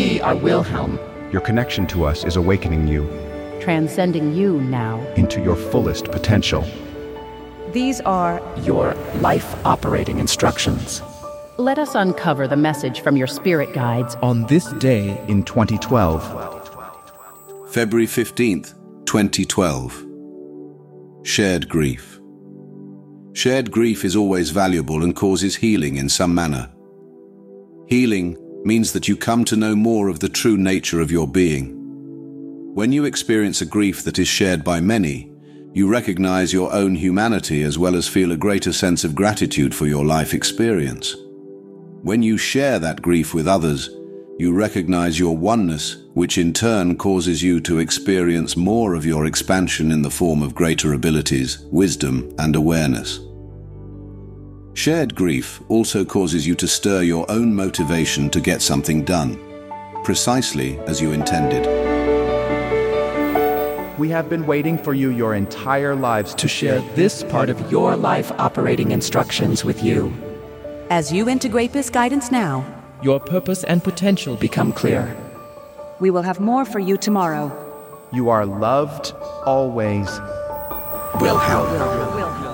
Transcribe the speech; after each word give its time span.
We 0.00 0.18
are 0.22 0.34
Wilhelm. 0.34 0.98
Your 1.30 1.42
connection 1.42 1.86
to 1.88 2.06
us 2.06 2.24
is 2.24 2.36
awakening 2.36 2.88
you 2.88 3.06
transcending 3.60 4.34
you 4.34 4.58
now 4.62 4.98
into 5.16 5.42
your 5.42 5.56
fullest 5.56 6.06
potential. 6.06 6.64
These 7.72 8.00
are 8.00 8.40
your 8.62 8.94
life 9.20 9.54
operating 9.66 10.18
instructions. 10.18 11.02
Let 11.58 11.78
us 11.78 11.94
uncover 11.94 12.48
the 12.48 12.56
message 12.56 13.02
from 13.02 13.18
your 13.18 13.26
spirit 13.26 13.74
guides 13.74 14.14
on 14.22 14.46
this 14.46 14.72
day 14.78 15.22
in 15.28 15.42
2012. 15.42 16.22
February 17.70 18.06
15th, 18.06 18.72
2012. 19.04 20.06
Shared 21.24 21.68
grief. 21.68 22.18
Shared 23.34 23.70
grief 23.70 24.06
is 24.06 24.16
always 24.16 24.48
valuable 24.48 25.04
and 25.04 25.14
causes 25.14 25.56
healing 25.56 25.98
in 25.98 26.08
some 26.08 26.34
manner. 26.34 26.72
Healing 27.86 28.38
means 28.64 28.92
that 28.92 29.08
you 29.08 29.16
come 29.16 29.44
to 29.46 29.56
know 29.56 29.74
more 29.74 30.08
of 30.08 30.20
the 30.20 30.28
true 30.28 30.56
nature 30.56 31.00
of 31.00 31.10
your 31.10 31.26
being. 31.26 31.76
When 32.74 32.92
you 32.92 33.04
experience 33.04 33.60
a 33.60 33.66
grief 33.66 34.04
that 34.04 34.18
is 34.18 34.28
shared 34.28 34.62
by 34.62 34.80
many, 34.80 35.32
you 35.72 35.88
recognize 35.88 36.52
your 36.52 36.72
own 36.72 36.94
humanity 36.94 37.62
as 37.62 37.78
well 37.78 37.94
as 37.94 38.08
feel 38.08 38.32
a 38.32 38.36
greater 38.36 38.72
sense 38.72 39.04
of 39.04 39.14
gratitude 39.14 39.74
for 39.74 39.86
your 39.86 40.04
life 40.04 40.34
experience. 40.34 41.16
When 42.02 42.22
you 42.22 42.36
share 42.36 42.78
that 42.78 43.02
grief 43.02 43.34
with 43.34 43.46
others, 43.46 43.90
you 44.38 44.52
recognize 44.52 45.18
your 45.18 45.36
oneness, 45.36 45.98
which 46.14 46.38
in 46.38 46.52
turn 46.52 46.96
causes 46.96 47.42
you 47.42 47.60
to 47.60 47.78
experience 47.78 48.56
more 48.56 48.94
of 48.94 49.04
your 49.04 49.26
expansion 49.26 49.92
in 49.92 50.02
the 50.02 50.10
form 50.10 50.42
of 50.42 50.54
greater 50.54 50.94
abilities, 50.94 51.58
wisdom, 51.70 52.34
and 52.38 52.56
awareness. 52.56 53.20
Shared 54.74 55.14
grief 55.14 55.60
also 55.68 56.04
causes 56.04 56.46
you 56.46 56.54
to 56.54 56.68
stir 56.68 57.02
your 57.02 57.30
own 57.30 57.54
motivation 57.54 58.30
to 58.30 58.40
get 58.40 58.62
something 58.62 59.04
done, 59.04 59.38
precisely 60.04 60.78
as 60.80 61.00
you 61.00 61.12
intended. 61.12 61.66
We 63.98 64.08
have 64.10 64.30
been 64.30 64.46
waiting 64.46 64.78
for 64.78 64.94
you 64.94 65.10
your 65.10 65.34
entire 65.34 65.94
lives 65.94 66.34
to 66.36 66.48
share 66.48 66.80
this 66.94 67.22
part 67.24 67.50
of 67.50 67.70
your 67.70 67.96
life 67.96 68.32
operating 68.32 68.92
instructions 68.92 69.64
with 69.64 69.82
you. 69.82 70.12
As 70.88 71.12
you 71.12 71.28
integrate 71.28 71.72
this 71.72 71.90
guidance 71.90 72.30
now, 72.30 72.64
your 73.02 73.20
purpose 73.20 73.64
and 73.64 73.84
potential 73.84 74.36
become 74.36 74.72
clear. 74.72 75.14
We 75.98 76.10
will 76.10 76.22
have 76.22 76.40
more 76.40 76.64
for 76.64 76.78
you 76.78 76.96
tomorrow. 76.96 77.52
You 78.12 78.30
are 78.30 78.46
loved 78.46 79.12
always. 79.44 80.08
Wilhelm. 81.20 82.49